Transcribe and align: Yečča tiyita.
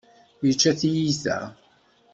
Yečča 0.45 0.71
tiyita. 0.79 1.37